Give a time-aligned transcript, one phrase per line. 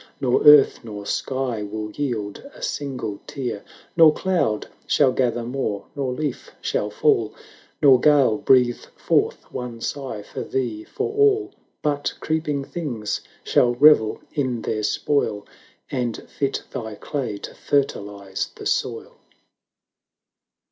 [0.19, 3.63] Nor earth nor sky will yield a single tear;
[3.95, 7.35] Nor cloud shall gather more, nor leaf shall fall,
[7.81, 11.51] 660 Nor gale breathe forth one sigh for thee, for all;
[11.83, 15.45] But creeping things shall revel in their spoil,
[15.91, 19.17] And fit thy clay to fertilise the soil.